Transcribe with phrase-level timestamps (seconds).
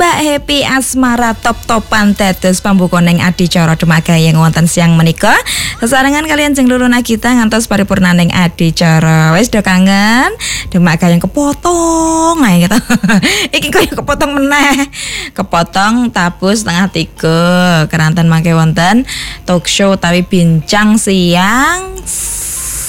[0.00, 2.16] Mbak Happy Asmara top-topan
[2.64, 5.36] pambuka ning adicara Demak Gayeng wonten siang menika.
[5.76, 9.36] Sesarengan kalian jeng lulu kita ngantos paripurna ning adicara.
[9.36, 10.32] Wis do kangen
[10.72, 12.80] Demak Gayeng kepotong ae gitu.
[13.60, 14.88] Iki koyo kepotong meneh.
[15.36, 19.04] Kepotong tabu setengah tiga keranten mangke wonten
[19.44, 22.00] talk show tapi bincang siang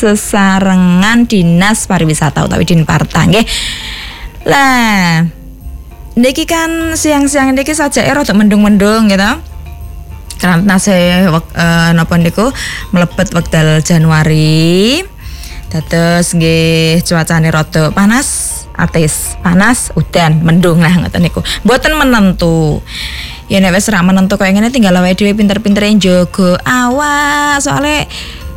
[0.00, 3.44] sesarengan dinas pariwisata utawi Dinparta nggih.
[4.48, 5.24] Lah,
[6.14, 9.30] niki kan siang-siang niki saja untuk mendung-mendung gitu.
[10.38, 12.50] Karena saya uh, napa niku
[12.90, 15.02] mlebet wekdal Januari.
[15.74, 21.42] Dados nggih cuacane rada panas, atis, panas, udan, mendung lah ngoten niku.
[21.66, 22.78] Mboten menentu.
[23.50, 28.08] Ya nek wis ra menentu koyo ngene tinggal awake dhewe pinter-pinter njogo awas soalnya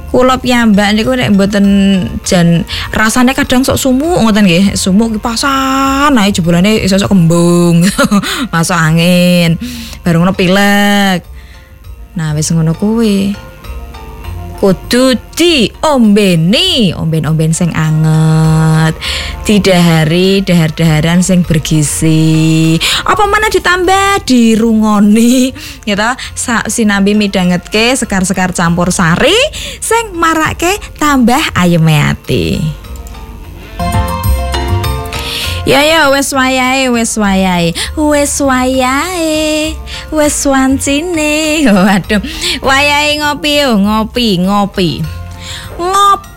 [0.10, 1.66] kula piyambak niku nek mboten
[2.24, 2.64] jan
[2.96, 4.74] rasane kadang sok sumuk ngoten nggih.
[4.74, 7.84] Sumuk kipasan ae jebolane iso sok kembung
[8.54, 9.60] masuk angin
[10.02, 11.26] baru ngono pilek.
[12.16, 13.36] Nah wis ngono kuwi.
[14.58, 15.14] Kudu
[15.86, 18.77] ombeni omben-omben sing anget
[19.48, 24.27] tidak hari dahar-daharan sing bergizi apa mana ditambah?
[24.27, 25.55] Dirungoni
[25.88, 26.10] gitu
[26.68, 29.35] sinambi midhangetke sekar-sekar campur sari
[29.80, 32.60] sing marake tambah ayem ati
[35.68, 37.76] Ya ya wes wayahe wes wayahe.
[37.99, 39.76] Wes wayahe
[40.15, 41.68] wes wancine.
[41.68, 42.24] Waduh
[42.63, 45.04] wayahe ngopi yo ngopi ngopi.
[45.76, 46.37] Ngopi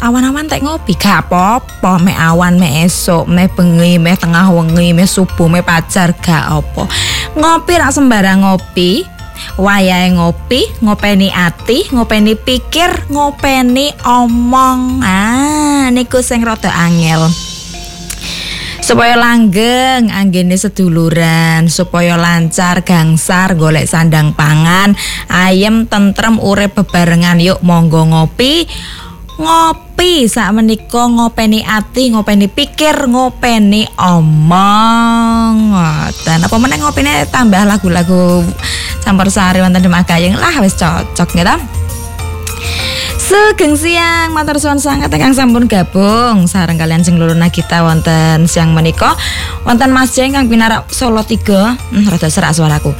[0.00, 0.96] awan-awan tek ngopi.
[0.96, 6.16] Gak apa-apa mek awan mek esok mek bengi mek tengah wengi mek subuh mek pacar
[6.18, 6.84] gak apa
[7.36, 9.04] ngopi rak sembarang ngopi.
[9.58, 15.02] Wayahe ngopi ngopeni ati ngopeni pikir ngopeni omong.
[15.02, 17.26] Ah niku sing rada angel.
[18.82, 21.66] Supaya langgeng anggene seduluran.
[21.66, 24.94] Supaya lancar gangsar golek sandang pangan.
[25.26, 28.66] Ayem tentrem urip bebarengan yuk monggo ngopi
[29.40, 35.72] ngopi sak menika ngopeni ati ngopeni pikir ngopeni omong.
[36.26, 38.44] Dan apa meneh ngopine tambah lagu-lagu
[39.00, 40.36] campur sari wonten Demak Gayeng?
[40.36, 41.56] Lah wis cocok gitu
[43.22, 48.76] Sugeng siang matur suwun sangat ingkang sampun gabung sareng kalian sing loro kita wonten siang
[48.76, 49.16] menika.
[49.64, 52.92] Wonten Mas Jeng kang pinarak Solo 3 hmm, rada serak suaraku.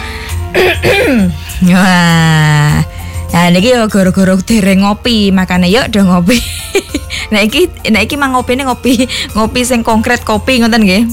[1.68, 3.01] Wah
[3.32, 6.36] Nah niki yo goro-goro dereng ngopi, makane yuk do ngopi.
[7.32, 11.08] nah iki nah iki mang ngopine ngopi, ngopi sing konkret kopi ngoten nggih.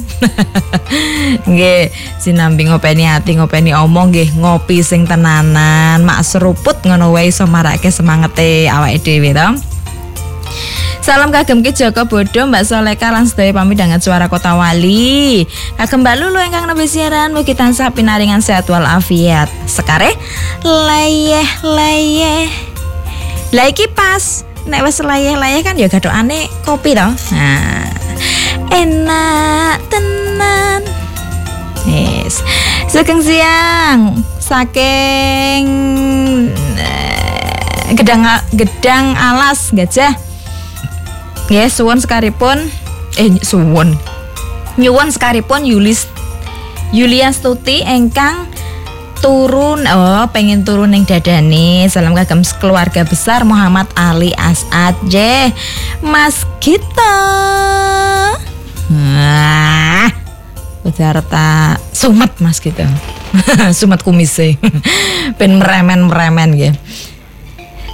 [1.51, 1.81] nggih,
[2.19, 7.87] sinambi ngopeni ati, ngopeni omong nggih, ngopi sing tenanan, mak seruput ngono wae iso marake
[7.87, 9.78] semangete awake dhewe to.
[11.09, 15.41] Salam kagem ki Joko Bodo Mbak Soleka lan sedaya pamidangan suara Kota Wali.
[15.73, 19.49] Kagem Mbak Lulu ingkang nembe siaran mugi tansah pinaringan sehat walafiat.
[19.65, 20.13] Sekare
[20.61, 22.45] layeh layeh.
[23.57, 27.09] Lah iki pas nek wis layeh-layeh kan ya gathokane kopi to.
[27.33, 27.89] Nah.
[28.69, 30.85] Enak tenan.
[31.89, 32.45] Yes.
[32.85, 35.65] Sugeng siang saking
[36.77, 38.21] eh, gedang
[38.53, 40.28] gedang alas gajah
[41.49, 42.69] ya suwon sekaripun.
[43.17, 43.97] Eh suwon
[44.79, 46.07] nyuwun sekaripun Yulis
[46.95, 48.47] Yulia Stuti engkang
[49.19, 54.95] turun oh pengen turun yang dadani salam kagem keluarga besar Muhammad Ali Asad.
[55.11, 55.51] Je
[55.99, 57.19] Mas kita
[58.89, 60.09] nah
[60.81, 62.81] Udarta sumet mas gitu
[63.77, 64.55] sumet kumise
[65.37, 66.71] pen meremen meremen ya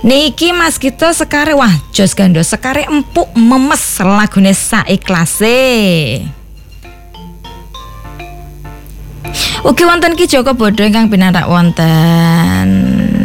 [0.05, 5.57] Niki Mas kita sekare wah jos gando sekare empuk memes lagune saiklase.
[9.66, 12.69] Ugi wonten Ki Joko Bodo ingkang pinarak wonten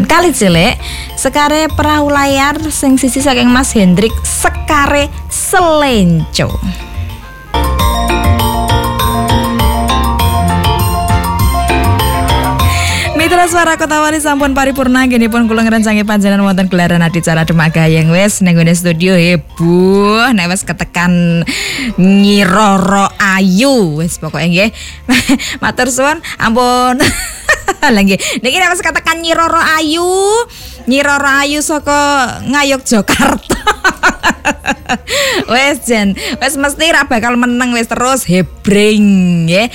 [0.08, 0.80] kali cilik
[1.20, 6.48] sekare perahu layar sing sisi saking Mas Hendrik sekare selenco.
[13.41, 17.72] Mitra suara kota wali sampun paripurna gini pun kula ngerencangi panjenengan wonten gelaran adicara Demak
[17.72, 18.13] Gayeng.
[18.13, 21.41] Wis ning studio heboh nek wis ketekan
[21.97, 23.97] nyiroro ayu.
[23.97, 24.69] Wis pokoke nggih.
[25.65, 27.01] Matur suwun ampun.
[27.97, 30.45] Lagi niki nek wis ketekan nyiroro ayu
[30.84, 33.57] nyiroro ayu saka ngayuk Jakarta
[35.50, 36.14] wes jen.
[36.38, 38.24] Wes mesti ra bakal menang wes terus.
[38.24, 39.66] Hebring ya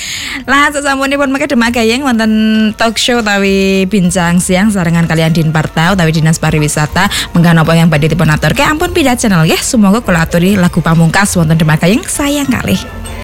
[0.48, 2.32] lah sesampunipun mengke Demak Gayeng wonten
[2.80, 7.12] talk show tawi bincang siang sarengan kalian Din Partau tawi Dinas Pariwisata.
[7.36, 11.36] Menggah apa yang badhe dipun aturke ampun pindah channel ya semoga kula aturi lagu pamungkas
[11.36, 13.06] wonten Demak Gayeng sayang kali